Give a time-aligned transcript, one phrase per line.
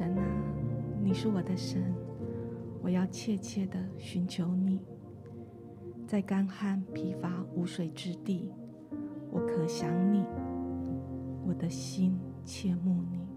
[0.00, 0.24] 神啊，
[1.02, 1.94] 你是我的神，
[2.82, 4.80] 我要切切的寻求你。
[6.06, 8.50] 在干旱疲乏无水之地，
[9.30, 10.24] 我渴想你，
[11.46, 13.28] 我的心切慕你。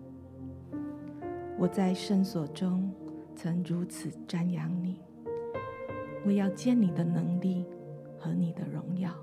[1.59, 2.89] 我在圣所中
[3.36, 5.02] 曾如此瞻仰你，
[6.25, 7.66] 我要见你的能力
[8.17, 9.14] 和你的荣耀。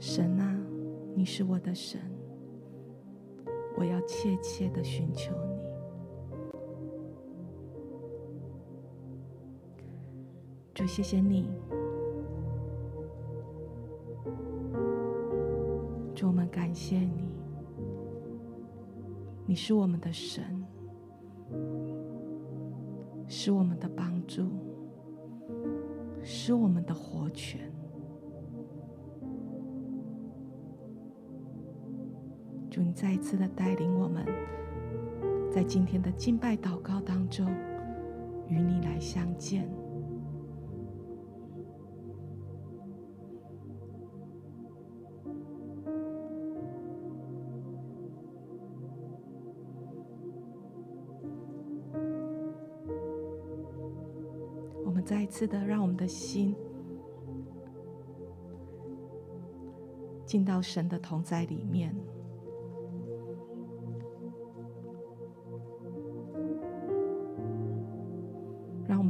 [0.00, 0.58] 神啊，
[1.14, 2.00] 你是我的神，
[4.08, 5.58] 切切的寻求你。
[10.72, 11.50] 主，谢谢你。
[16.14, 17.28] 主，我们感谢你。
[19.44, 20.64] 你是我们的神，
[23.26, 24.48] 是我们的帮助，
[26.22, 27.70] 是我们的活泉。
[33.00, 34.26] 再一次的带领我们，
[35.52, 37.48] 在今天的敬拜祷告当中，
[38.48, 39.70] 与你来相见。
[54.84, 56.52] 我们再一次的让我们的心
[60.26, 61.94] 进到神的同在里面。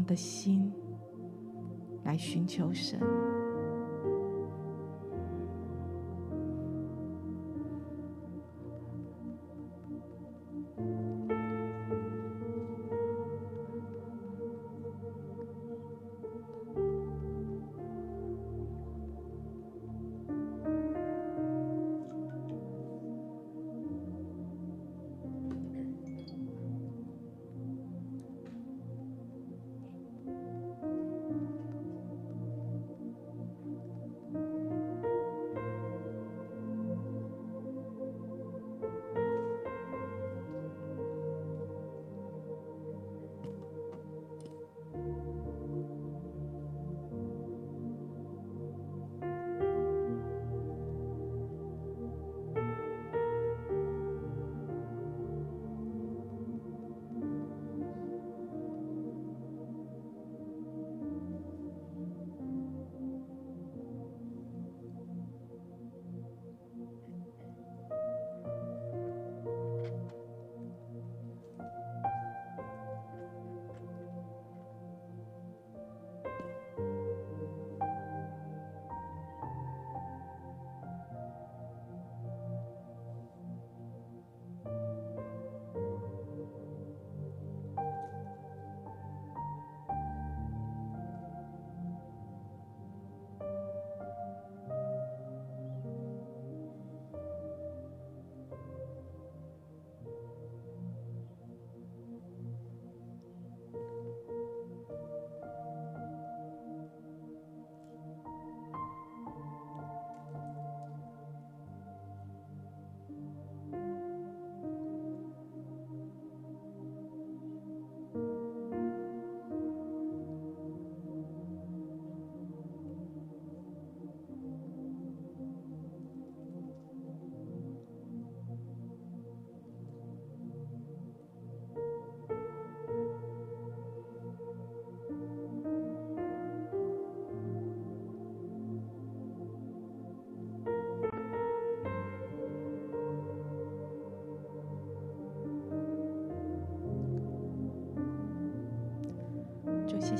[0.08, 0.72] 的心
[2.02, 2.98] 来寻求神。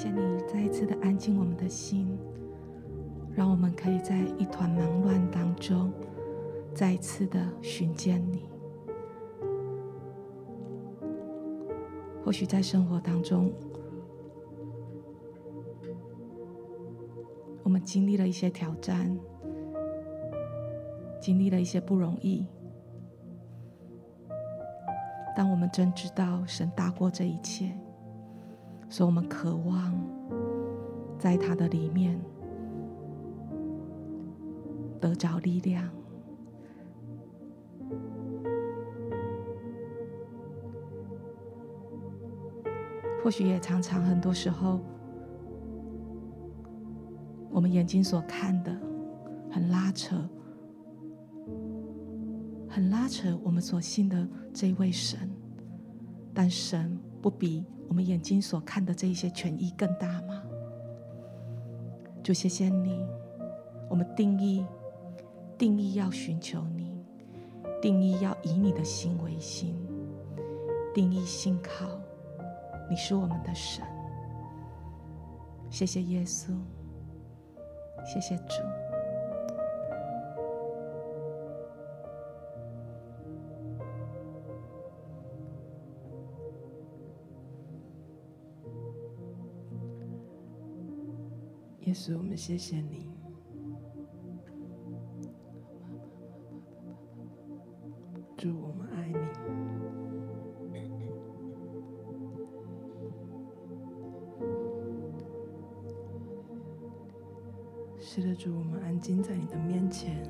[0.08, 2.18] 谢你再一次的安静我们的心，
[3.34, 5.92] 让我们可以在一团忙乱当中，
[6.74, 8.48] 再一次的寻见你。
[12.24, 13.52] 或许在生活当中，
[17.62, 19.14] 我们经历了一些挑战，
[21.20, 22.46] 经历了一些不容易，
[25.36, 27.78] 但我们真知道神大过这一切。
[28.88, 29.94] 所以，我们渴望
[31.18, 32.18] 在他的里面
[35.00, 35.88] 得着力量。
[43.22, 44.80] 或许也常常很多时候，
[47.50, 48.74] 我们眼睛所看的
[49.50, 50.16] 很拉扯，
[52.68, 55.30] 很拉扯我们所信的这位神，
[56.32, 60.42] 但神不比我们眼睛所看的这一些权益更大吗？
[62.22, 63.06] 主，谢谢你，
[63.88, 64.64] 我们定义，
[65.56, 67.02] 定义要寻求你，
[67.80, 69.74] 定义要以你的心为心，
[70.94, 71.86] 定义信靠，
[72.90, 73.82] 你是我们的神。
[75.70, 76.52] 谢谢耶稣，
[78.04, 78.67] 谢谢主。
[91.98, 93.10] 稣，我们谢谢你。
[98.36, 99.18] 主，我们爱你。
[107.98, 110.22] 是的，主，我们安静在你的面前。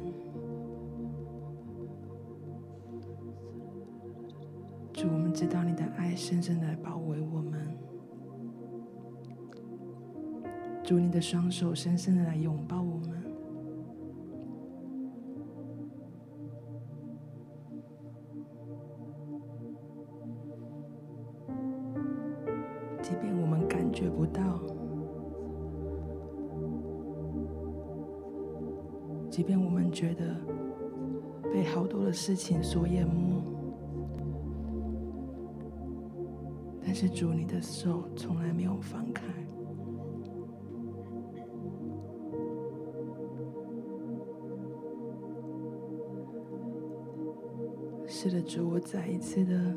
[4.95, 7.77] 主，我们知道你的爱深深的包围我们。
[10.89, 13.23] 主，你的双手深深的来拥抱我们，
[23.03, 24.63] 即便我们感觉不到，
[29.29, 30.35] 即便我们觉得
[31.53, 33.43] 被好多的事情所淹没，
[36.83, 39.25] 但是主，你的手从来没有放开。
[48.31, 49.77] 的，主，我再一次的，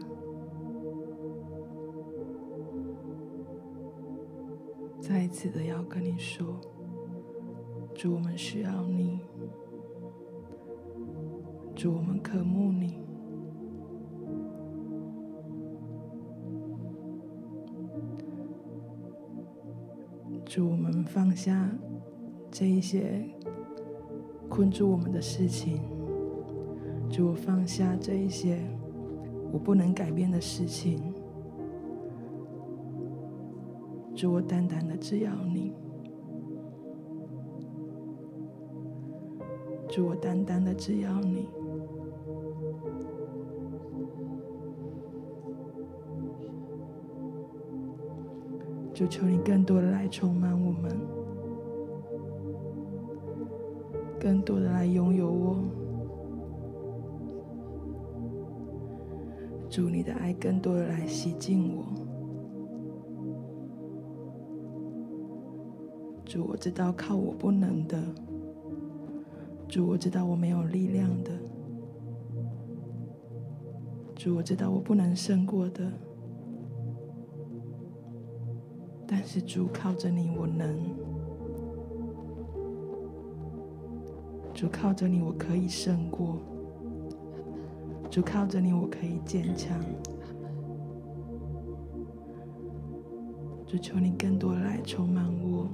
[5.00, 6.46] 再一次的要跟你说，
[7.94, 9.20] 主，我们需要你，
[11.76, 13.00] 主，我们渴慕你，
[20.46, 21.70] 主，我们放下
[22.50, 23.24] 这一些
[24.50, 26.01] 困住我们的事情。
[27.22, 28.58] 主，我放下这一些
[29.52, 31.00] 我不能改变的事情。
[34.16, 35.72] 主，我单单的只要你。
[39.88, 41.48] 主，我单单的只要你。
[48.96, 51.00] 主，求你更多的来充满我们，
[54.20, 55.58] 更多的来拥有我。
[59.72, 61.86] 主，你的爱更多的来洗净我。
[66.26, 67.98] 主，我知道靠我不能的。
[69.70, 71.32] 主，我知道我没有力量的。
[74.14, 75.90] 主，我知道我不能胜过的。
[79.08, 80.78] 但是主，靠着你，我能。
[84.54, 86.42] 主，靠着你，我可以胜过。
[88.12, 89.80] 主，靠着你，我可以坚强。
[93.66, 95.70] 主，求你更多的来充满我，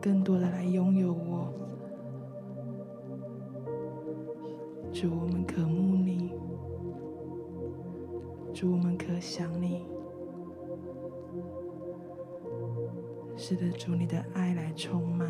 [0.00, 1.52] 更多的来拥有我。
[4.92, 6.32] 主，我们渴慕你。
[8.54, 9.84] 主，我们可想你。
[13.36, 15.28] 是的，主，你的爱来充满。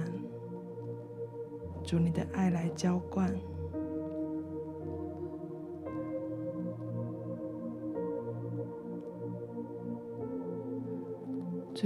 [1.83, 3.35] 主，你的爱来浇灌。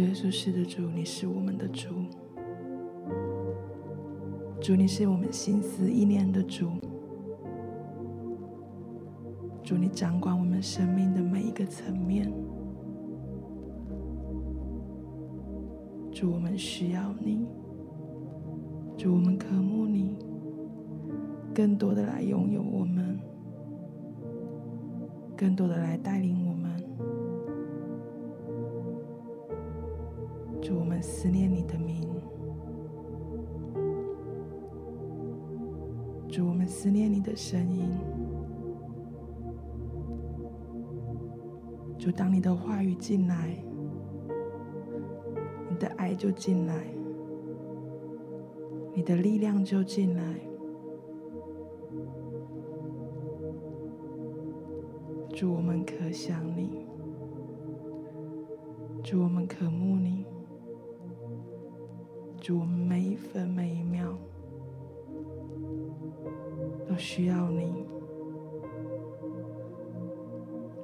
[0.01, 1.91] 主耶稣，是的主，你是我们的主。
[4.59, 6.71] 主，你是我们心思意念的主。
[9.63, 12.33] 主，你掌管我们生命的每一个层面。
[16.11, 17.47] 主，我们需要你。
[18.97, 20.17] 主，我们渴慕你，
[21.55, 23.21] 更多的来拥有我们，
[25.37, 26.49] 更多的来带领。
[26.49, 26.50] 我
[37.31, 37.89] 的声音。
[41.97, 43.57] 主，当你的话语进来，
[45.69, 46.93] 你的爱就进来，
[48.93, 50.41] 你的力量就进来。
[55.33, 56.85] 主，我们渴想你。
[59.05, 60.27] 主，我们渴慕你。
[62.41, 64.19] 主，我们每一分每一秒
[67.01, 67.87] 需要你。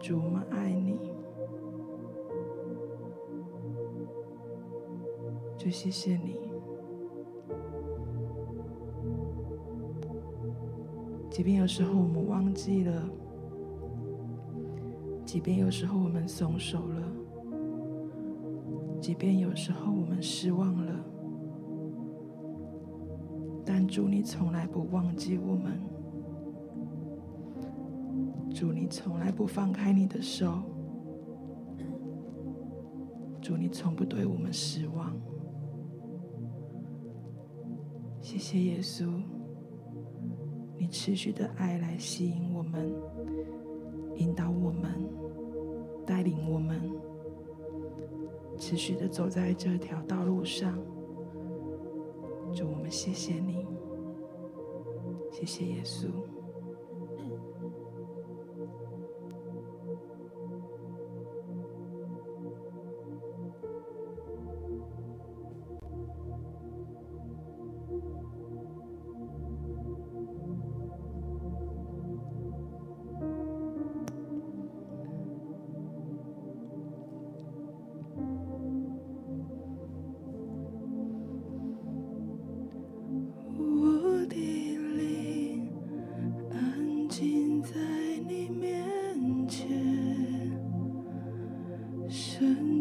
[0.00, 1.12] 主，我们爱你。
[5.58, 6.40] 就谢谢你。
[11.28, 13.02] 即便有时候我们忘记了，
[15.26, 17.02] 即便有时候我们松手了，
[19.02, 21.04] 即便有时候我们失望了，
[23.66, 25.95] 但主，你从来不忘记我们。
[28.56, 30.62] 主，你从来不放开你的手。
[33.38, 35.14] 主，你从不对我们失望。
[38.18, 39.12] 谢谢耶稣。
[40.78, 42.90] 你持续的爱来吸引我们，
[44.14, 45.06] 引导我们，
[46.06, 46.80] 带领我们，
[48.56, 50.78] 持续的走在这条道路上。
[52.54, 53.66] 主，我们谢谢你，
[55.30, 56.06] 谢谢耶稣。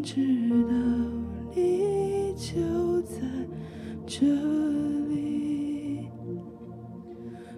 [0.06, 0.22] 知
[0.68, 0.72] 道
[1.52, 3.18] 你就在
[4.06, 4.24] 这
[5.08, 6.06] 里，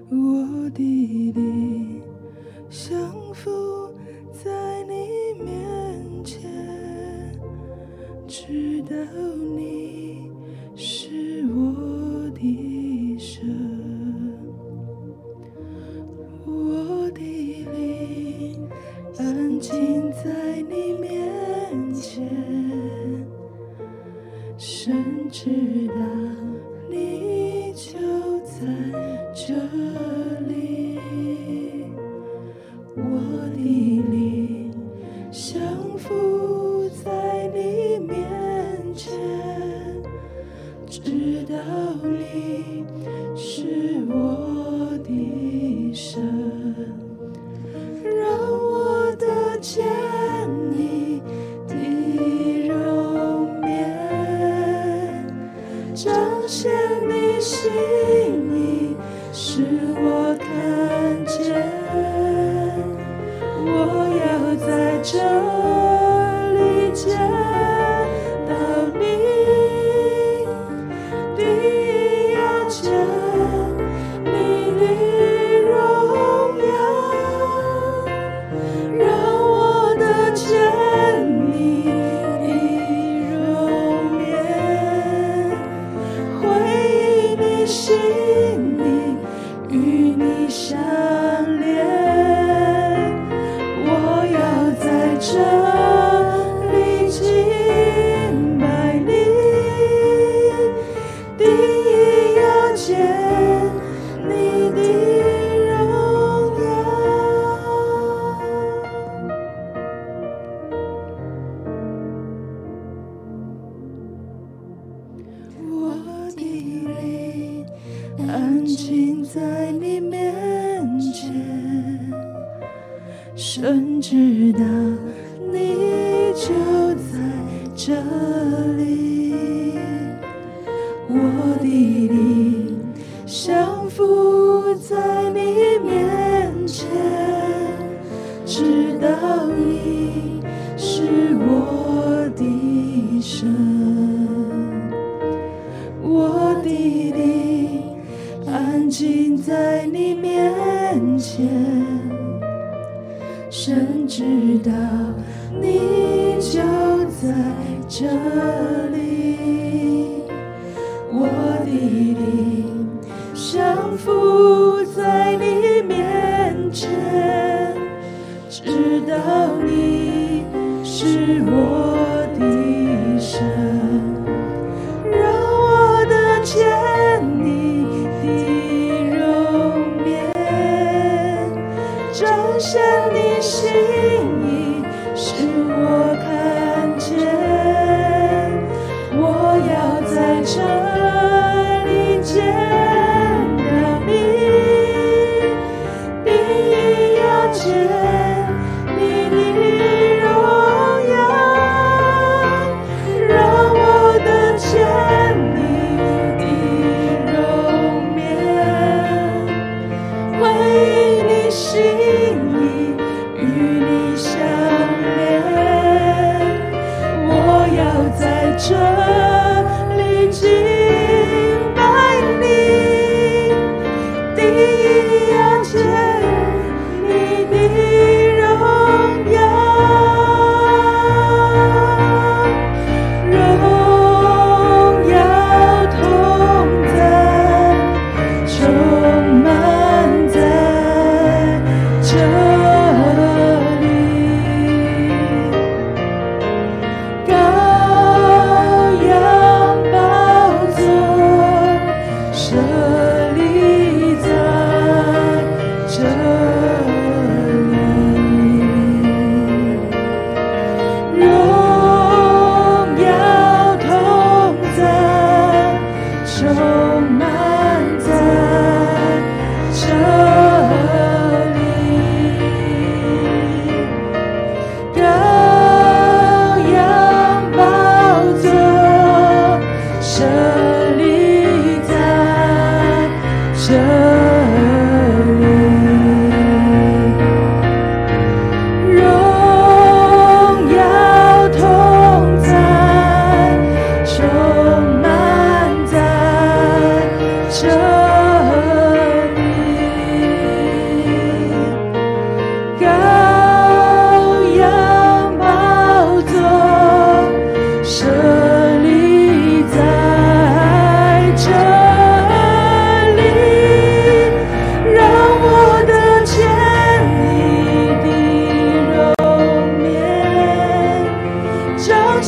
[0.09, 2.00] 我的弟。
[2.71, 3.50] 降服
[4.33, 6.50] 在你面前，
[8.26, 8.97] 直到
[9.55, 9.78] 你。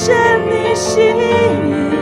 [0.03, 0.13] 是
[0.49, 2.00] 你吸引。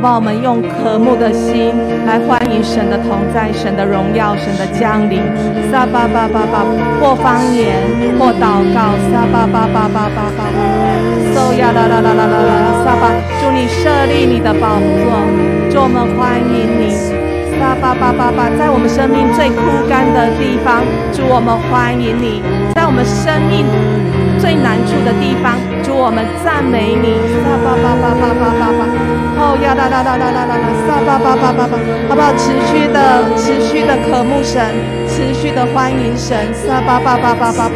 [0.00, 1.74] 我们用渴慕的心
[2.06, 5.22] 来欢迎神的同在、神的荣耀、神的降临。
[5.70, 6.66] 撒巴巴巴巴，
[7.00, 7.82] 或方言，
[8.18, 8.94] 或祷告。
[9.10, 10.40] 撒巴巴巴巴巴巴，
[11.34, 12.54] 嗖呀啦啦啦啦啦啦！
[12.84, 15.06] 撒巴，祝你设立你的宝座，
[15.70, 16.90] 祝我们欢迎你。
[17.58, 20.82] 撒巴巴巴巴，在我们生命最枯干的地方，
[21.12, 22.42] 祝我们欢迎你。
[22.74, 23.66] 在我们生命
[24.38, 27.18] 最难处的地方，祝我们赞美你。
[27.42, 29.17] 撒巴巴巴巴巴巴巴。
[29.40, 32.34] 哦要啦啦啦啦啦啦啦，撒巴巴巴巴巴，好不好？
[32.36, 34.74] 持续的、持续的渴慕神，
[35.06, 37.70] 持续的欢迎神，撒巴巴巴巴巴，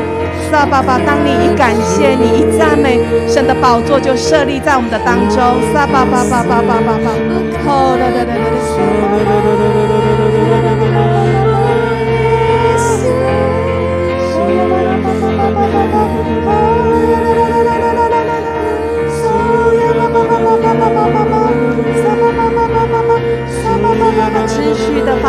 [0.51, 0.98] 撒巴巴。
[1.07, 2.98] 当你一感谢，你一赞美，
[3.29, 5.38] 神的宝座就设立在我们的当中，
[5.72, 7.11] 撒巴巴巴巴巴巴巴。
[7.64, 9.92] 哦啦啦啦啦啦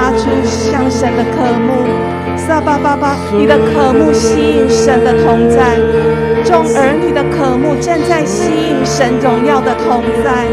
[0.03, 1.71] 发出向神的渴慕，
[2.35, 5.77] 撒巴巴巴，你的渴慕吸引神的同在，
[6.43, 10.45] 众儿女的渴慕正在吸引神荣耀的同在。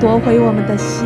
[0.00, 0.99] 夺回我们的心，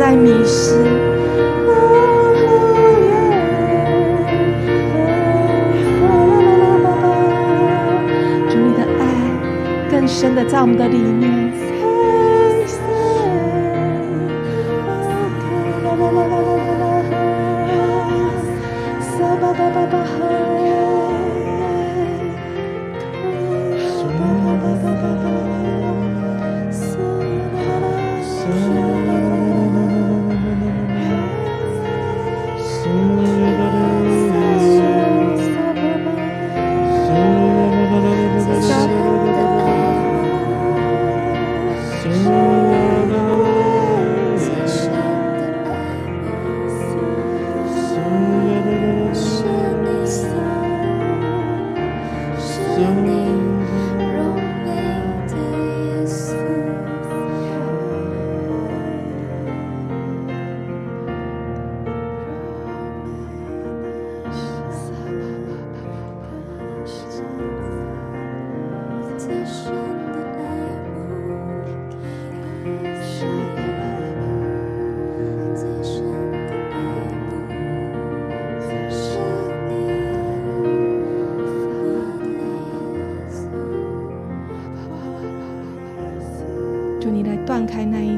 [0.00, 0.39] 在你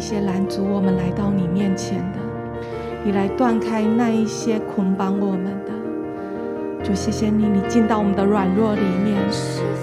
[0.03, 2.19] 一些拦阻我们来到你面前的，
[3.05, 5.71] 你来断开那一些捆绑我们的，
[6.83, 9.17] 主谢谢你，你进到我们的软弱里面，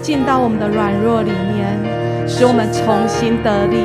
[0.02, 3.78] 进到我们的软弱里面，使我们重新得力。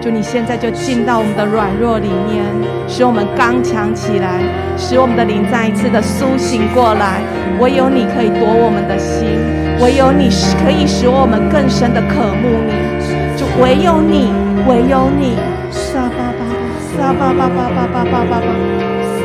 [0.00, 2.46] 主你现在就进到我们的软弱里面，
[2.86, 4.38] 使我们刚强起来，
[4.78, 7.20] 使我们的灵再一次的苏醒过来。
[7.58, 9.26] 唯有你可以夺我们的心，
[9.82, 10.30] 唯有你
[10.62, 12.86] 可以使我们更深的渴慕你。
[13.34, 14.30] 就唯有你，
[14.70, 15.34] 唯有你。
[17.06, 18.46] 巴巴巴，巴巴巴巴巴巴巴巴。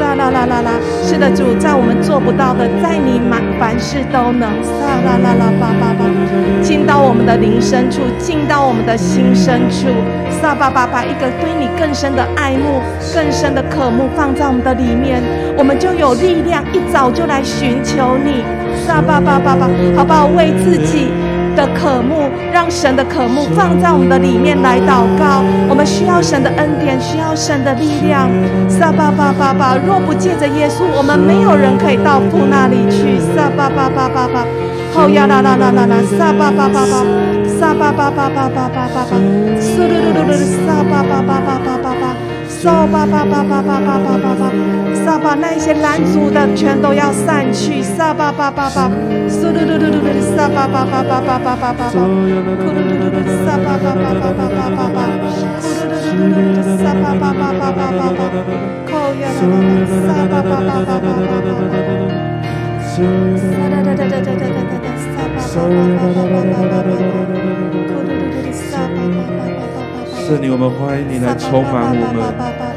[0.02, 0.72] 啦啦啦啦！
[1.04, 4.50] 是的，主，在我们做不到的，在你满凡事都能。
[4.82, 6.06] 啦啦啦啦巴巴巴，
[6.62, 9.88] 进到我们的灵深处，进到我们的心深处。
[10.42, 12.82] 撒巴巴把一个对你更深的爱慕、
[13.14, 15.22] 更深的渴慕放在我们的里面，
[15.58, 18.44] 我们就有力量，一早就来寻求你。
[18.86, 20.26] 撒巴巴巴巴，好不好？
[20.36, 21.10] 为自己。
[21.62, 25.46] 的渴慕，让神的渴慕放在我们的里面来祷告。
[25.70, 28.28] 我们需要神的恩典，需要神的力量。
[28.68, 33.20] 撒巴巴巴巴，若不借着耶稣，我们没有人可以到父那里去。
[33.36, 34.44] 撒巴巴巴巴巴，
[34.92, 37.06] 好呀啦啦啦啦啦，撒巴巴巴巴，
[37.46, 39.14] 撒巴巴巴巴巴巴巴巴，
[39.62, 40.34] 苏噜噜噜噜，
[40.66, 42.04] 撒巴巴巴巴巴巴巴。
[42.50, 44.44] 撒巴巴巴巴巴巴巴巴巴，
[45.22, 47.84] 撒巴那些拦阻的全都要散去。
[47.84, 48.90] 撒巴巴巴巴，
[49.30, 55.06] 苏噜噜噜噜噜，撒巴巴巴巴巴巴巴巴，咕噜噜噜噜，撒巴巴巴巴巴巴巴巴，
[55.94, 57.78] 咕噜噜噜噜噜，撒巴巴巴巴巴。
[70.26, 72.71] 圣灵，我们欢迎你来充满我们。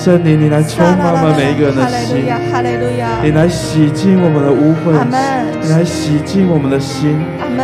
[0.00, 2.24] 圣灵，你来充满我们每一个人的心。
[3.22, 4.96] 你来洗净我们的污秽。
[5.60, 7.20] 你来洗净我们的心。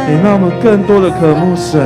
[0.06, 1.80] 你让我们更多的渴慕神，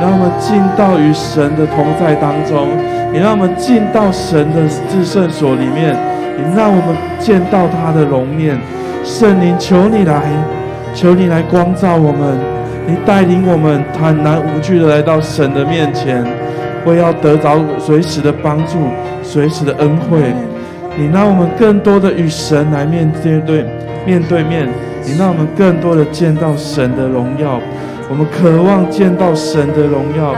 [0.00, 2.68] 让我们进到与神的同在当中。
[3.12, 5.98] 你让我们进到神的至圣所里面。
[6.38, 8.56] 你让我们见到他的容面。
[9.02, 10.22] 圣灵，求你来，
[10.94, 12.38] 求你来光照我们。
[12.86, 16.24] 你带领我们坦然无惧的来到神的面前。
[16.84, 18.90] 会要得着随时的帮助，
[19.32, 20.18] 随时的恩惠。
[20.94, 23.64] 你让我们更多的与神来面对对
[24.04, 24.68] 面对面。
[25.04, 27.58] 你让我们更多的见到神的荣耀。
[28.10, 30.34] 我们渴望见到神的荣耀。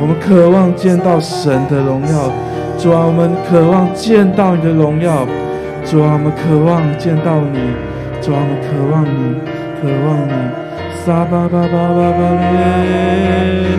[0.00, 2.32] 我们渴望见到神的荣耀。
[2.78, 5.26] 主啊，我们渴望见到你的荣耀。
[5.84, 7.58] 主啊，我们渴望见到你。
[8.22, 9.36] 主啊，我们渴望你，
[9.82, 10.69] 渴望你。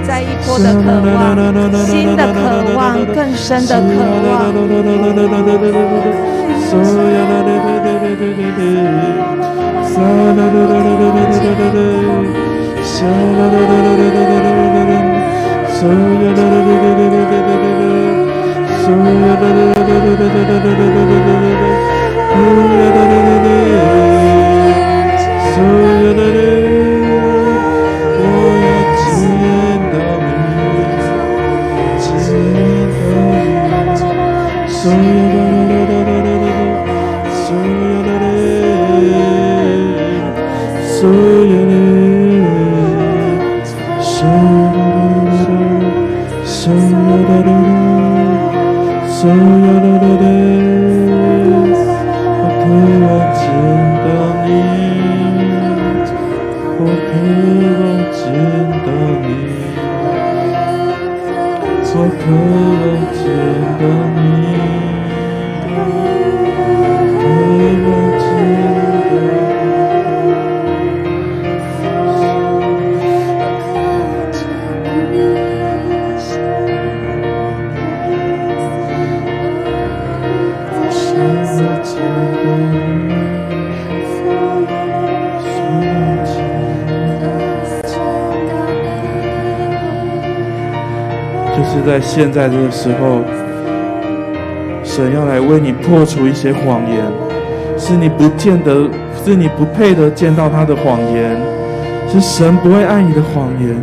[0.07, 1.15] 在一波的渴望，
[1.85, 2.39] 新的渴
[2.75, 2.79] 望，
[3.13, 3.93] 更深的渴
[4.27, 4.29] 望。
[25.63, 26.60] Oh, yeah, that is.
[34.81, 35.50] 所有的
[92.21, 93.21] 现在这个时候，
[94.83, 97.03] 神要来为你破除一些谎言，
[97.79, 98.87] 是你不见得，
[99.25, 101.35] 是你不配得见到他的谎言，
[102.07, 103.75] 是神不会爱你的谎言。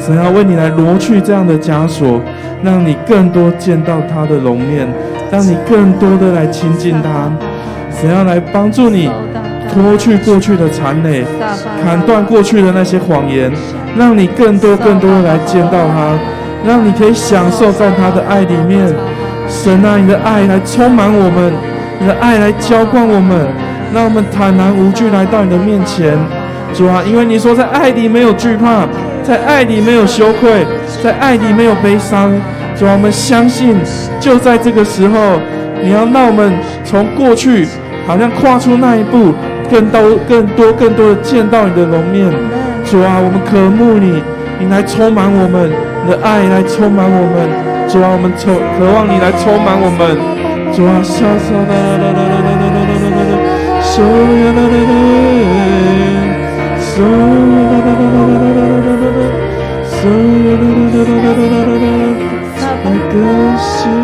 [0.00, 2.20] 神要为你来挪去这样的枷锁，
[2.62, 4.86] 让你更多见到他的容面，
[5.28, 7.28] 让你更多的来亲近他。
[7.90, 9.10] 神要来帮助你
[9.74, 11.24] 脱去过去的残累，
[11.82, 13.50] 砍断过去的那些谎言，
[13.98, 16.16] 让你更多更多的来见到他。
[16.66, 18.86] 让你可以享受在他的爱里面，
[19.48, 21.52] 神啊，你的爱来充满我们，
[21.98, 23.46] 你的爱来浇灌我们，
[23.92, 26.16] 让我们坦然无惧来到你的面前，
[26.72, 28.86] 主啊，因为你说在爱里没有惧怕，
[29.22, 30.64] 在爱里没有羞愧，
[31.02, 32.30] 在爱里没有悲伤，
[32.76, 33.76] 主啊，我们相信
[34.20, 35.40] 就在这个时候，
[35.82, 36.52] 你要让我们
[36.84, 37.66] 从过去
[38.06, 39.34] 好像跨出那一步，
[39.70, 42.30] 更多、更多、更多的见到你的容面，
[42.84, 44.22] 主啊，我们渴慕你，
[44.62, 45.68] 你来充满我们。
[46.04, 47.48] 你的爱来充满我们，
[47.88, 50.14] 主啊，我们渴渴望你来充满我们，
[50.74, 53.34] 主啊，沙沙啦啦啦啦啦啦啦啦啦啦，
[53.82, 54.94] 沙呀啦啦啦，
[56.78, 59.30] 沙呀啦啦啦啦啦啦啦啦，
[59.90, 63.14] 沙呀啦啦啦啦啦啦啦啦，来更
[63.58, 64.01] 新，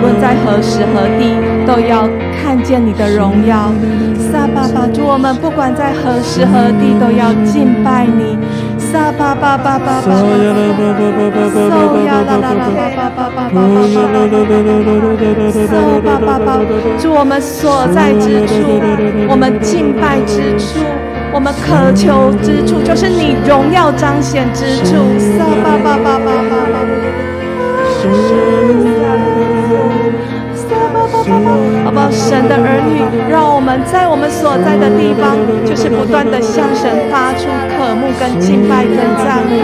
[0.00, 1.36] 无论在何时何地，
[1.66, 2.08] 都要
[2.40, 3.70] 看见你的荣耀。
[4.32, 8.38] 撒巴巴，主，我们不管在何时何地，都要敬拜你。
[8.78, 10.16] 撒巴巴巴巴巴，巴，
[16.98, 18.54] 主，我们所在之处，
[19.28, 20.80] 我们敬拜之处。
[21.32, 24.96] 我们渴求之处，就是你荣耀彰显之处。
[25.36, 26.80] 撒巴巴巴巴巴巴，
[31.84, 32.10] 好不好？
[32.10, 39.62] 神的儿女，让我们在我们所在的地方，就是不断的向神发出渴慕跟敬拜跟赞美，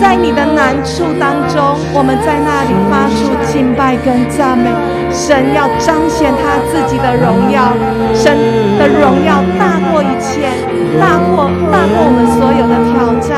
[0.00, 4.70] 在你的难处当中，我们在那里发出敬拜跟赞美。
[5.12, 7.74] 神要彰显他自己的荣耀，
[8.14, 8.38] 神
[8.78, 10.46] 的荣耀大过一切，
[11.00, 13.28] 大过大过我们所有的挑战。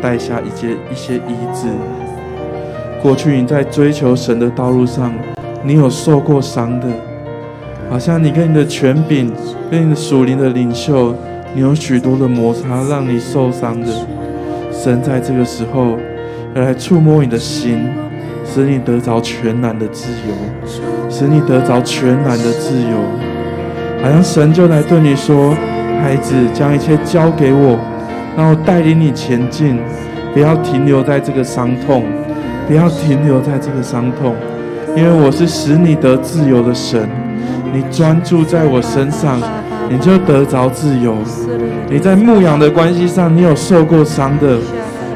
[0.00, 1.68] 带下一些一些医治。
[3.02, 5.12] 过去你在追求神的道路上，
[5.62, 6.86] 你有受过伤的，
[7.88, 9.32] 好像你跟你的权柄、
[9.70, 11.14] 跟你的属灵的领袖，
[11.54, 13.86] 你有许多的摩擦，让你受伤的。
[14.72, 15.96] 神在这个时候
[16.54, 17.88] 要来触摸你的心，
[18.44, 20.34] 使你得着全然的自由，
[21.08, 22.96] 使你得着全然的自由。
[24.02, 25.54] 好像神就来对你说
[26.02, 27.78] ：“孩子，将一切交给我。”
[28.38, 29.76] 然后带领你前进，
[30.32, 32.04] 不要停留在这个伤痛，
[32.68, 34.36] 不要停留在这个伤痛，
[34.94, 37.08] 因为我是使你得自由的神。
[37.72, 39.40] 你专注在我身上，
[39.90, 41.16] 你就得着自由。
[41.90, 44.56] 你在牧养的关系上，你有受过伤的，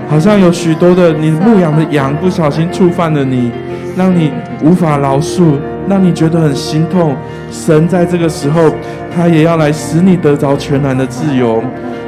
[0.08, 3.52] 好像有许多的你牧养的羊不小心触犯了你，
[3.96, 4.32] 让你
[4.64, 5.52] 无法饶恕，
[5.88, 7.14] 让你觉得很心痛。
[7.52, 8.74] 神在这个时候，
[9.14, 11.62] 他也要来使你得着全然的自由。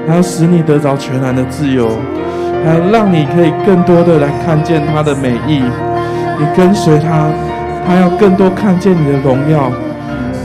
[0.07, 1.91] 还要使你得着全然的自由，
[2.65, 5.63] 还要让你可以更多的来看见他的美意。
[6.39, 7.29] 你跟随他，
[7.87, 9.71] 他要更多看见你的荣耀。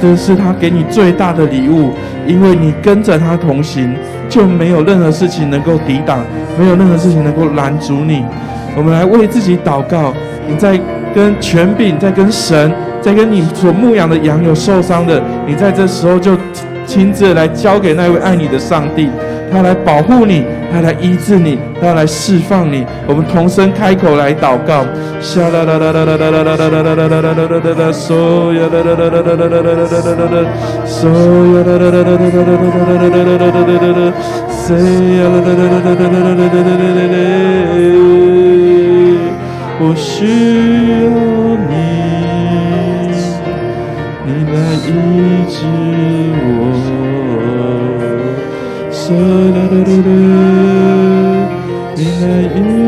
[0.02, 1.92] 这是他给你最大的礼物，
[2.26, 3.94] 因为你跟着他同行，
[4.30, 6.20] 就没有任何事情能够抵挡，
[6.58, 8.24] 没有任何事情能够拦阻你。
[8.78, 10.14] 我们来为自己祷告。
[10.48, 10.80] 你在
[11.14, 16.32] 跟权柄，在跟神，在跟你所牧养的羊有受伤的，你在这时候就
[16.88, 19.10] 亲自来交给那位爱你的上帝。
[19.52, 22.86] 他来保护你，他来医治你，他来释放你。
[23.08, 24.86] 我们同声开口来祷告。
[25.12, 25.66] 我需要你，你来医
[26.38, 27.20] 治我。
[27.20, 30.48] 啦啦啦啦啦啦啦啦啦啦，所有啦啦啦啦啦啦啦啦啦啦啦啦啦，
[30.86, 34.14] 所有啦啦啦啦啦啦啦啦啦啦啦啦啦啦啦啦啦啦，
[34.50, 34.76] 谁
[35.18, 37.18] 呀啦啦啦啦啦啦啦啦啦啦啦啦啦啦，
[39.82, 40.28] 我需
[40.92, 40.94] 要，
[44.26, 44.90] 你来医
[45.50, 45.58] 治
[51.96, 52.79] Jesus, in the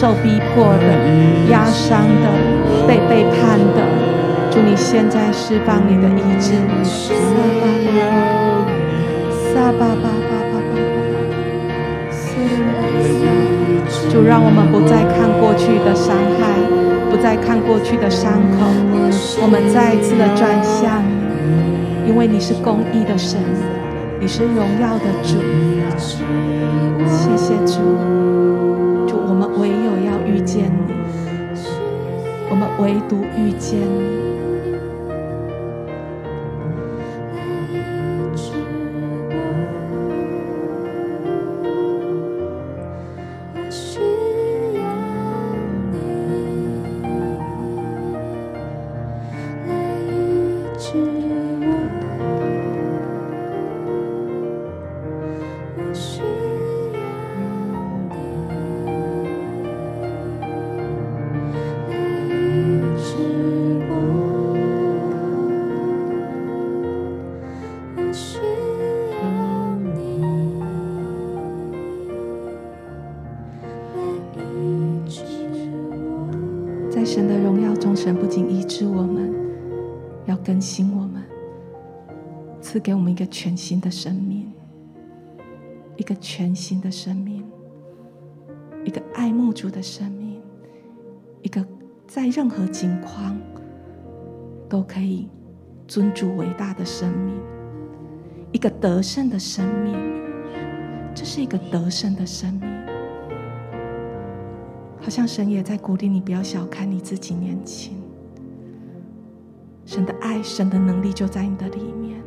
[0.00, 0.86] 受逼迫的、
[1.50, 2.32] 压伤的、
[2.88, 3.84] 被背叛的，
[4.50, 6.54] 祝你现在释放你的医治。
[9.52, 10.08] 撒巴巴巴
[10.48, 11.04] 巴巴巴，
[14.10, 16.48] 主让我们不再看过去的伤害，
[17.10, 18.64] 不再看过去的伤口，
[19.42, 21.04] 我们再一次的转向，
[22.08, 23.38] 因为你是公义的神，
[24.18, 25.36] 你是荣耀的主。
[27.06, 28.19] 谢谢主。
[32.80, 34.29] 唯独遇见你。
[82.90, 84.50] 给我们一个全新的生命，
[85.96, 87.44] 一个全新的生命，
[88.84, 90.42] 一个爱慕主的生命，
[91.42, 91.64] 一个。
[92.08, 93.38] 在任何境况
[94.68, 95.28] 都可以
[95.86, 97.36] 尊主伟大的生命，
[98.50, 99.94] 一个得胜的生命，
[101.14, 102.68] 这是一个得胜的生命。
[105.00, 107.96] 好像神也在鼓励你，不要小看你自己年轻。
[109.86, 112.20] 神的爱，神的能力就在你的里面。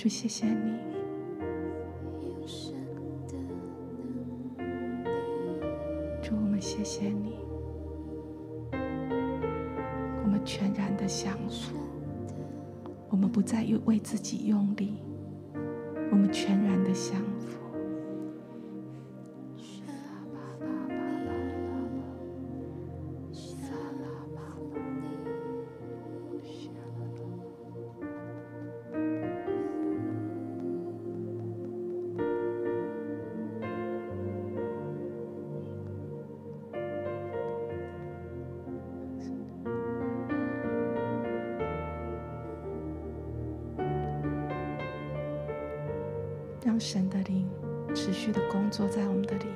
[0.00, 0.78] 主，谢谢你。
[6.22, 7.36] 主，我们谢谢你。
[10.24, 11.76] 我们全然的相处，
[13.10, 14.94] 我们不再用为自己用力，
[46.70, 47.44] 让神的灵
[47.96, 49.46] 持续的工作在我们的里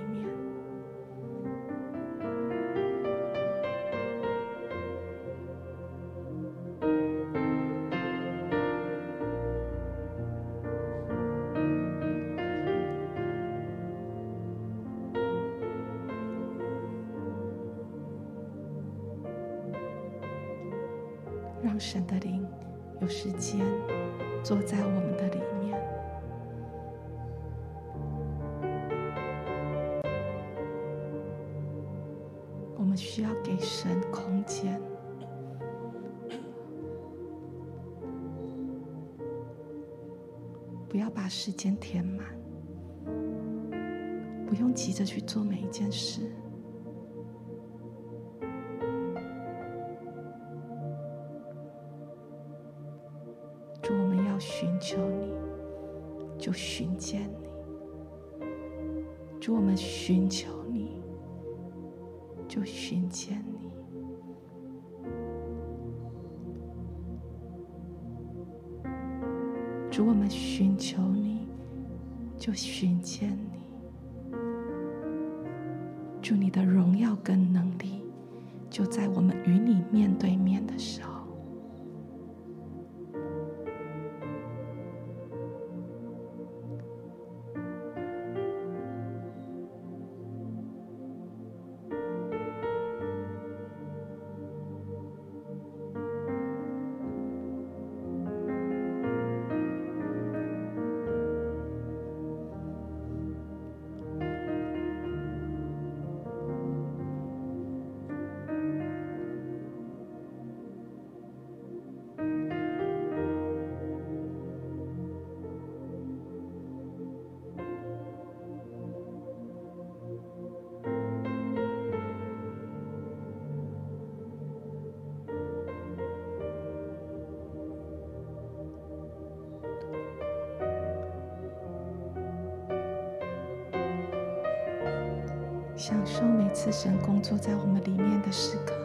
[135.87, 138.84] 享受每次神工作在我们里面的时刻。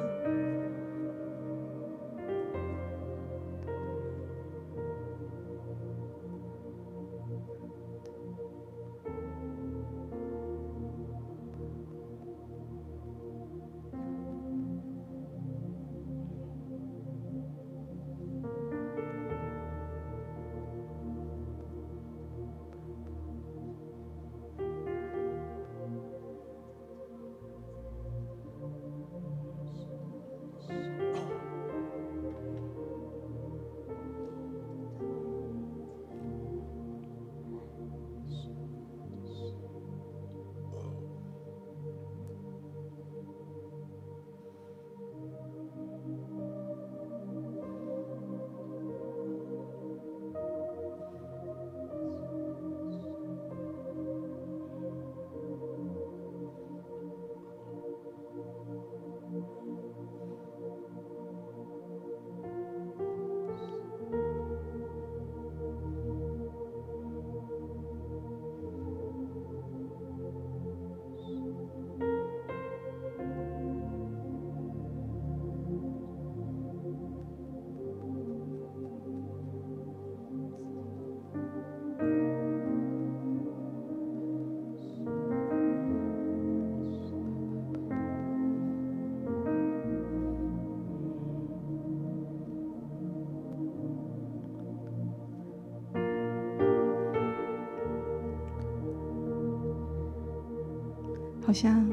[101.50, 101.84] 好像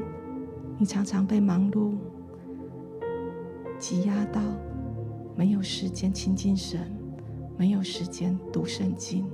[0.77, 1.95] 你常常被忙碌
[3.79, 4.39] 挤压到，
[5.35, 6.79] 没有时间亲近神，
[7.57, 9.25] 没有时间读圣经。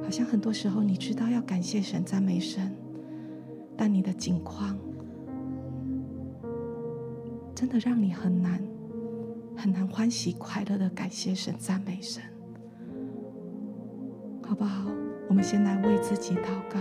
[0.00, 2.72] 好像很多时候你知道要感谢神、赞美神，
[3.76, 4.78] 但你的境况
[7.52, 8.62] 真的让你很难、
[9.56, 12.22] 很难欢喜快乐的感谢神、赞美神，
[15.42, 16.78] 们先来为自己祷告，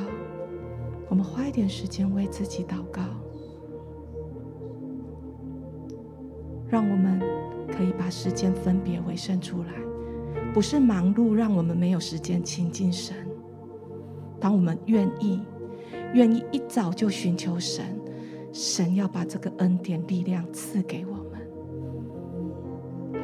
[1.09, 3.01] 我们花一点时间为自己祷告，
[6.69, 7.19] 让我们
[7.75, 9.73] 可以把时间分别为圣出来。
[10.53, 13.15] 不是忙碌让我们没有时间亲近神，
[14.39, 15.41] 当我们愿意、
[16.13, 17.83] 愿意一早就寻求神，
[18.53, 21.41] 神要把这个恩典、力量赐给我们，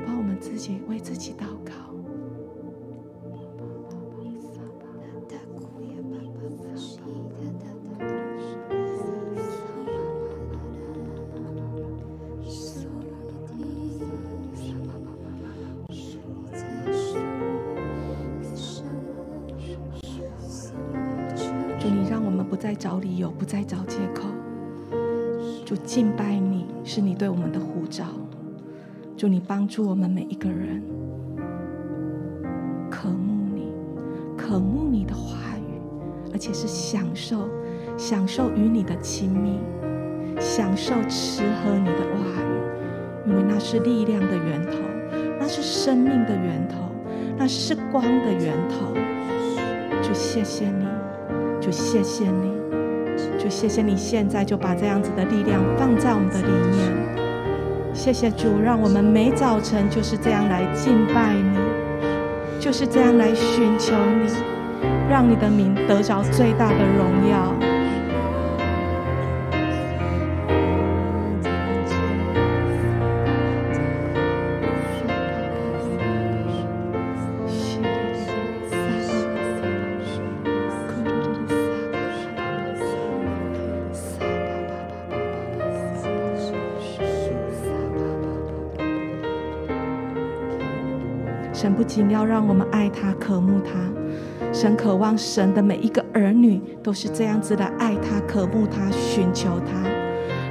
[0.04, 1.74] 把我们自己为自己祷告。
[22.58, 24.28] 再找理由，不再找借口。
[25.66, 28.06] 主敬拜你，是你对我们的呼召。
[29.16, 30.82] 主，你帮助我们每一个人，
[32.90, 33.72] 渴慕你，
[34.38, 35.82] 渴慕你的话语，
[36.32, 37.48] 而且是享受，
[37.98, 39.60] 享受与你的亲密，
[40.40, 44.78] 享受吃喝你的话语，因为那是力量的源头，
[45.40, 46.78] 那是生命的源头，
[47.38, 48.94] 那是光的源头。
[50.02, 50.86] 就，谢谢你，
[51.68, 52.56] 就，谢谢你。
[53.38, 61.58] 就谢谢你现在就把这样子的力量放在我们的里面，谢谢主，让我们每早晨就是这样来敬拜你，
[62.58, 63.94] 就是这样来寻求
[64.24, 64.32] 你，
[65.10, 67.67] 让你的名得着最大的荣耀。
[91.88, 93.72] 仅要让我们爱他、渴慕他，
[94.54, 99.90] 神渴望神的每一个儿女都是这样子的爱他、渴慕他、寻求他，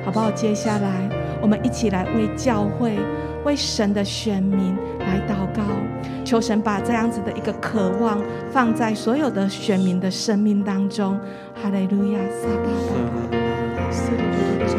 [0.04, 0.30] 好不好？
[0.30, 1.08] 接下来
[1.40, 2.98] 我们一起来为教会、
[3.44, 5.62] 为神的选民来祷告，
[6.24, 8.18] 求神把这样子的一个渴望
[8.50, 11.20] 放在所有的选民的生命当中。
[11.62, 12.18] 哈利路亚！
[12.30, 12.68] 撒巴
[13.12, 13.36] 巴，
[13.90, 14.24] 谢谢你，
[14.66, 14.74] 谢谢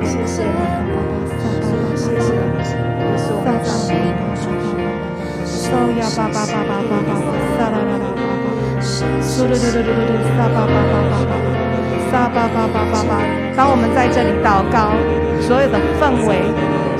[0.00, 0.64] 你，谢谢你，撒巴。
[3.06, 3.83] 哦呀，
[6.16, 11.34] 巴巴巴巴巴巴巴，撒啦啦啦巴巴，苏噜噜噜噜噜，萨巴巴巴巴巴，
[12.08, 13.18] 撒巴巴巴巴巴。
[13.56, 14.94] 当我们在这里祷告，
[15.42, 16.46] 所有的氛围，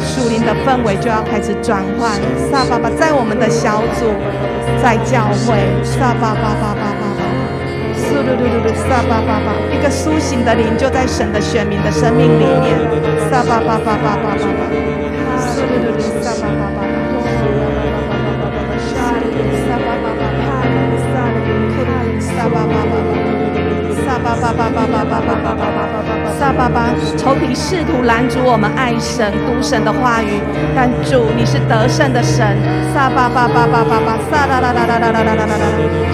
[0.02, 2.18] 属灵的氛围就要开始转换。
[2.50, 4.10] 萨巴巴，在我们的小组，
[4.82, 7.22] 在教会，萨巴巴巴巴巴巴，
[7.94, 12.82] 苏噜噜噜噜，萨巴巴巴，一个苏醒的灵就在神的选民的生命里面。
[13.30, 14.66] 萨巴巴巴巴巴巴巴，
[15.38, 16.83] 苏噜噜噜，萨巴巴巴。
[24.40, 30.40] 巴，撒巴巴巴巴巴巴巴巴巴巴，巴巴，仇敌试图拦阻我们爱神、读神的话语，
[30.74, 32.56] 但主你是得胜的神。
[32.92, 35.64] 撒巴巴巴巴巴巴，撒啦啦啦啦啦啦啦啦啦，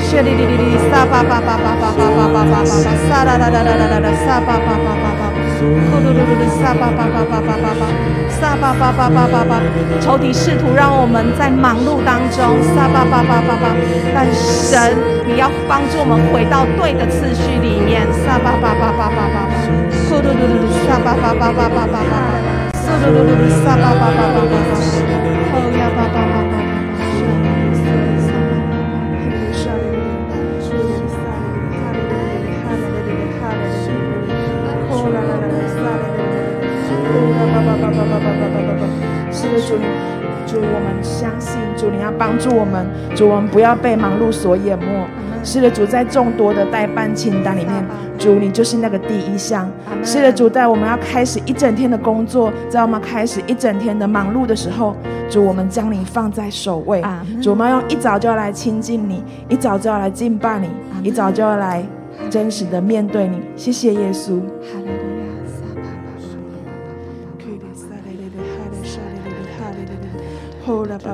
[0.00, 5.09] 血哩哩哩哩，撒巴巴巴巴巴巴巴巴巴巴，撒啦啦啦啦啦啦啦，撒巴巴巴巴。
[5.60, 7.84] 撒巴巴巴巴巴巴巴，
[8.30, 9.60] 撒巴巴巴巴巴巴，
[10.00, 13.76] 仇敌试图让我们在忙碌当中，撒巴巴巴巴巴，
[14.14, 14.96] 但神，
[15.26, 19.48] 你要帮助我们回到对的次序里面，撒巴巴巴巴巴巴，
[20.08, 22.14] 呼噜噜噜噜，撒巴巴巴巴巴巴巴，
[22.72, 24.72] 呼噜噜噜噜，撒巴巴巴巴巴巴，
[25.52, 26.59] 哦呀巴巴巴巴。
[40.50, 42.84] 主，我们相信主，你要帮助我们，
[43.14, 44.84] 主，我们不要被忙碌所淹没。
[45.44, 47.72] 是的，主，在众多的代办清单里面，
[48.18, 49.70] 主，你就是那个第一项。
[50.02, 54.96] 是的，主，在我们要开始一整天的工作，在我们开始一整天的忙碌的时候，
[55.30, 57.00] 主，我们将你放在首位。
[57.40, 60.68] 主，我们要用一早就要来亲近你，一早就要来敬拜你，
[61.08, 61.80] 一早就要来
[62.28, 63.40] 真实的面对你。
[63.54, 64.40] 谢谢耶稣。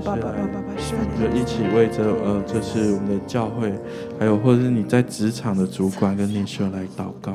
[0.00, 3.72] 就一起为着呃，就是我们的教会，
[4.18, 7.34] 还有或者是你在职场的主管跟领袖来祷告。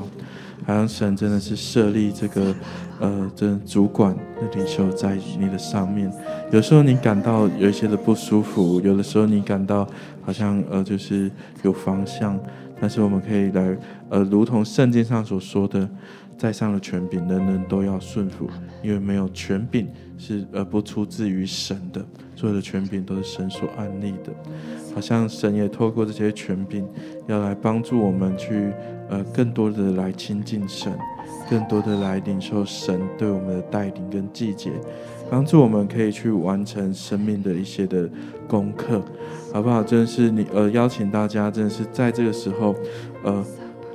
[0.64, 2.54] 好像神真的是设立这个
[3.00, 6.12] 呃，这主管的领袖在你的上面。
[6.52, 9.88] 有时候你感到有一些的不舒服，有的时候你感到
[10.24, 11.32] 好像呃，就是
[11.64, 12.40] 有方向，
[12.80, 13.76] 但是我们可以来
[14.10, 15.90] 呃，如同圣经上所说的。
[16.42, 18.50] 在上的权柄，人人都要顺服，
[18.82, 19.88] 因为没有权柄
[20.18, 22.04] 是呃不出自于神的，
[22.36, 24.34] 所有的权柄都是神所安立的。
[24.96, 26.84] 好像神也透过这些权柄，
[27.28, 28.74] 要来帮助我们去
[29.08, 30.92] 呃更多的来亲近神，
[31.48, 34.72] 更多的来领受神对我们的带领跟季节，
[35.30, 38.10] 帮助我们可以去完成生命的一些的
[38.48, 39.00] 功课，
[39.54, 39.84] 好不好？
[39.84, 42.76] 真的是你呃邀请大家，真的是在这个时候
[43.24, 43.46] 呃。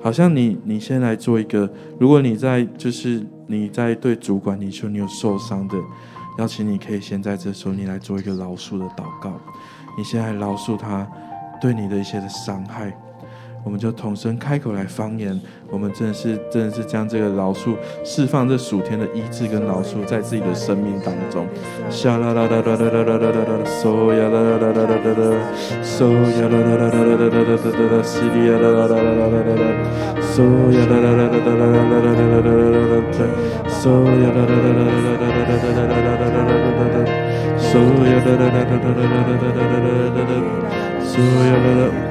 [0.07, 1.69] 好像你，你先来做一个。
[1.99, 5.77] 如果你在，就是你在对主管你说你有受伤的，
[6.39, 9.33] 邀请你可以先在这时候，你来做一个饶恕的祷告。
[9.99, 11.05] 你先来饶恕他
[11.61, 12.97] 对你的一些的伤害。
[13.67, 15.39] 我们就同声开口来方言，
[15.69, 21.45] 我们真的是真的是将这个饶恕释放这属天的医治跟饶恕在自己的生命当中。
[21.91, 25.35] 沙啦啦啦啦啦啦啦啦啦，嗦呀啦啦啦啦啦啦啦，
[25.83, 27.43] 嗦呀啦啦啦啦啦啦啦啦
[27.91, 29.67] 啦，西里呀啦啦啦啦啦啦啦，
[30.23, 33.27] 嗦呀啦啦啦啦啦啦啦啦啦啦啦啦，
[33.67, 37.03] 嗦呀啦啦啦啦啦啦啦啦啦啦啦啦，
[37.59, 40.39] 嗦呀啦啦啦啦啦啦啦啦啦啦啦，
[41.03, 42.06] 嗦呀啦啦。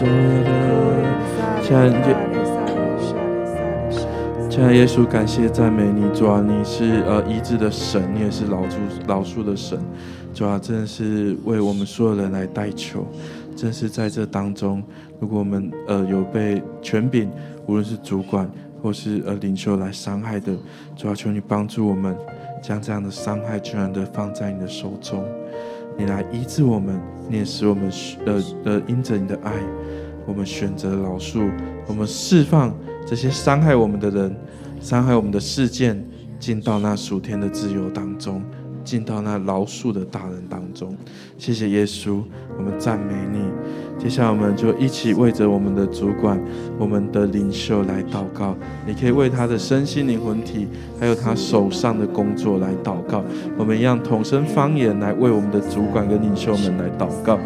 [0.00, 0.50] 所有的，
[1.62, 1.92] 亲爱的，
[4.48, 9.78] 亲爱的耶稣，感谢赞美你，主啊，你是呃医治的神，你也是饶恕饶恕的神，
[10.32, 13.06] 主啊，真的是为我们所有人来代求，
[13.54, 14.82] 正是在这当中，
[15.20, 17.30] 如果我们呃有被权柄，
[17.66, 18.50] 无论是主管
[18.82, 20.54] 或是呃领袖来伤害的，
[20.96, 22.16] 主啊，求你帮助我们，
[22.62, 25.22] 将这样的伤害全然的放在你的手中。
[25.96, 27.90] 你来医治我们，你也使我们
[28.26, 29.52] 呃呃因着你的爱，
[30.26, 31.50] 我们选择饶恕，
[31.86, 32.74] 我们释放
[33.06, 34.34] 这些伤害我们的人，
[34.80, 36.02] 伤害我们的事件，
[36.38, 38.42] 进到那属天的自由当中，
[38.82, 40.96] 进到那饶恕的大人当中。
[41.36, 42.22] 谢谢耶稣，
[42.56, 43.40] 我们赞美你。
[43.98, 46.42] 接下来，我们就一起为着我们的主管、
[46.78, 48.56] 我们的领袖来祷告。
[48.86, 50.66] 你可以为他的身心灵魂体，
[51.00, 53.24] 还有他手上的工作来祷告。
[53.56, 57.38] 我们一样同声方言来为我们的主管跟领袖们来祷告。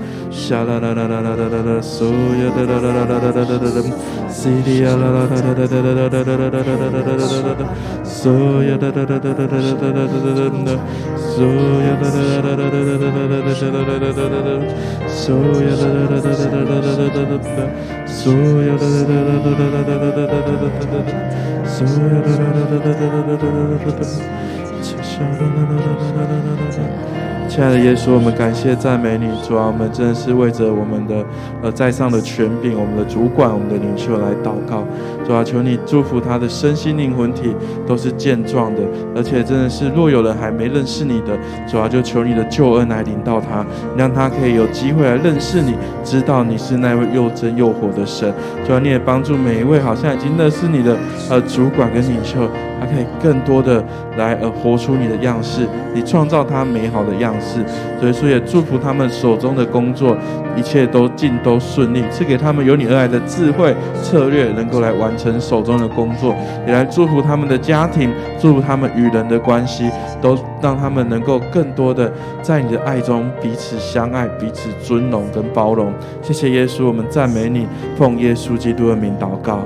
[27.48, 31.24] 亲爱的耶稣，我们感谢赞美你，主啊，我们真的是为着我们的
[31.62, 34.84] 呃在上的权柄、我们的主管、我们的领袖来祷告。
[35.26, 37.54] 主啊，求你祝福他的身心灵魂体
[37.86, 38.82] 都是健壮的，
[39.16, 43.64] 而且真的是若有人还没认识你的，主啊，就求你的救恩来临到他，
[43.96, 48.32] 让他可以有机会来认识你，知道你是那位又真又活的神。
[48.66, 50.96] 主啊，你也帮助每一位好像已经认识你的
[51.30, 52.48] 呃主管跟领袖。
[52.80, 53.82] 他可以更多的
[54.18, 57.64] 来呃活出你的样式，你创造他美好的样式，
[57.98, 60.14] 所以说也祝福他们手中的工作
[60.54, 66.34] 一切都尽都顺利，赐给他们有你而来的智慧策略，能够来完成手中的工作，
[66.66, 69.90] 也来祝福他们的家庭，祝福他们与人的关系，
[70.20, 72.12] 都让他们能够更多的
[72.42, 75.92] 在你的爱中彼此相爱，彼此尊荣跟包容。
[76.22, 79.60] 谢谢耶稣，我们赞美你，奉耶稣基督的名祷告。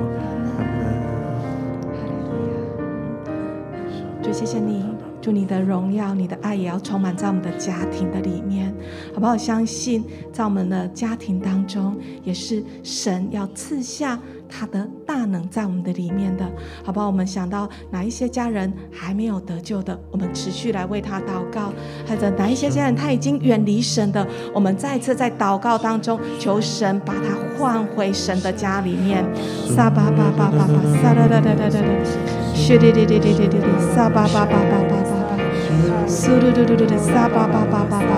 [4.21, 4.85] 就谢谢你
[5.23, 8.73] 祝你的荣耀，你的爱也要充满在我们的家庭的里面，
[9.15, 9.35] 好不好？
[9.37, 14.19] 相信在我们的家庭当中，也是神要赐下
[14.49, 16.45] 他的大能在我们的里面的，
[16.85, 17.05] 好吧？
[17.05, 21.73] 我们想到哪一些家人还没有得救的，我们持续来为他祷告；
[22.09, 29.25] 或者哪一些家人他已经远离神的，我们再次在祷告当中求神把他唤回神的家里面。
[29.67, 31.85] 沙巴巴巴巴巴沙哒哒哒哒哒哒，
[33.95, 34.95] 沙巴巴巴巴巴巴，
[36.07, 38.09] 沙巴巴巴巴巴巴，沙巴巴巴巴巴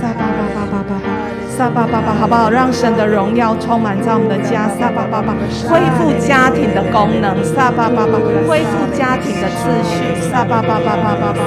[0.00, 1.13] 巴，巴巴巴巴巴。
[1.56, 2.50] 撒巴巴巴，好不好？
[2.50, 5.32] 让神的荣耀充满在我们的家，撒巴巴巴，
[5.70, 11.46] 恢复家庭的功能，撒巴巴巴，恢复家庭的秩序，撒巴巴巴巴巴巴，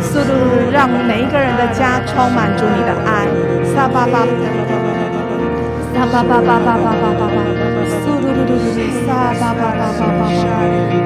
[0.00, 3.28] 苏噜噜，让每一个人的家充满住你的爱，
[3.76, 4.24] 撒巴巴，
[5.92, 7.36] 撒巴巴巴巴巴巴巴巴，
[8.00, 8.72] 苏噜噜噜噜，
[9.04, 10.32] 撒巴巴巴巴巴巴，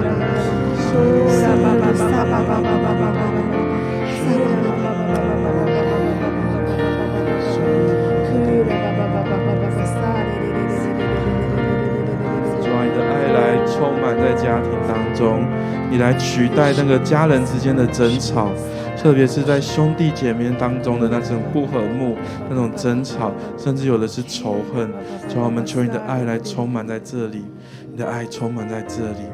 [13.80, 15.42] 充满在家庭当中
[15.90, 18.50] 你来取代那个家人之间的争吵，
[18.94, 22.14] 特别是在兄弟姐妹当中的那种不和睦、
[22.50, 24.86] 那种争吵，甚至有的是仇恨。
[25.30, 27.42] 主啊，我们求你的爱来充满在这里，
[27.90, 29.24] 你的爱充满在这里，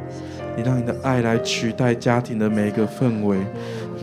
[0.57, 3.38] 你让你的爱来取代家庭的每一个氛围。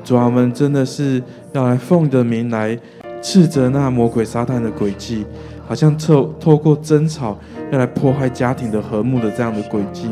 [0.04, 1.24] 主啊，我们真的是
[1.54, 2.78] 要来奉你的名来
[3.22, 5.26] 斥责那魔鬼撒旦的诡计，
[5.74, 7.36] 好像透透过争吵
[7.72, 10.06] 要来破坏家庭的和睦的这样的轨迹。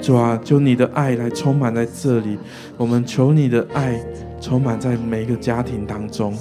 [0.00, 2.38] 主啊，就你的爱来充满在这里，
[2.78, 4.02] 我们求你的爱
[4.40, 6.34] 充满在每一个家庭当中，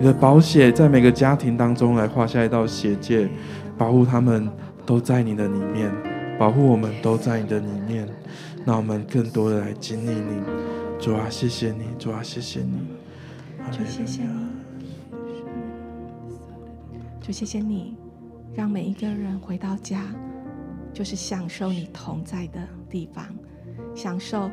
[0.00, 3.28] 你的宝血在每个家庭当中来画下一道血界，
[3.78, 4.50] 保护他们
[4.84, 5.88] 都在你的里面，
[6.40, 8.04] 保护我们都在你的里面，
[8.66, 10.42] 让我们更多的来经历你。
[10.98, 12.80] 主啊，谢谢你，主啊，谢谢你，
[13.70, 14.28] 就谢谢你，
[17.22, 17.96] 就谢谢你，
[18.58, 20.02] 让每一个人回到家，
[20.92, 22.58] 就是享受你同在的
[22.90, 23.24] 地方，
[23.94, 24.50] 享受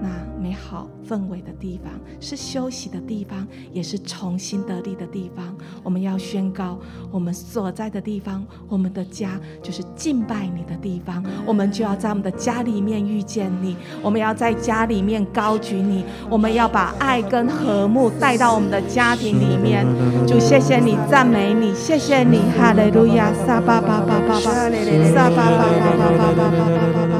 [0.00, 0.08] 那
[0.40, 5.56] 美好氛围的地方，是休息的地方，也是重新得力的地方。
[5.82, 6.78] 我们要宣告，
[7.10, 11.24] 我们所在的地方，我们的家就是敬拜你的地方。
[11.46, 19.86] 我们就要在我们的家里面遇见你，我们要在家里面高举你，我们要把爱跟和睦带到我们的家庭里面。
[20.26, 26.60] 主，谢谢你，赞美你，谢谢你，哈利路亚，撒巴巴巴巴巴，撒巴巴巴巴巴巴巴
[26.92, 27.16] 巴巴。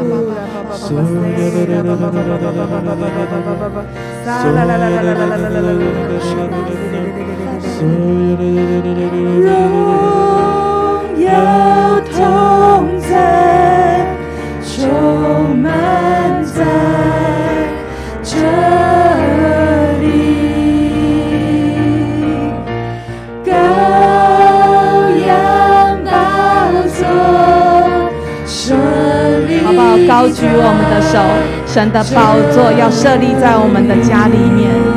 [9.41, 9.51] 荣
[11.19, 11.27] 耀
[12.13, 12.19] 同
[13.01, 13.13] 在，
[14.63, 14.75] 充
[15.57, 15.65] 满
[16.45, 16.57] 在
[18.23, 18.35] 这。
[30.07, 31.19] 高举我们的手，
[31.77, 34.96] 神的宝座要设立在我们的家里面。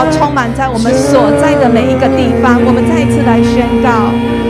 [0.00, 4.49] 要充满在我们所在的每一个地方，我们再一次来宣告。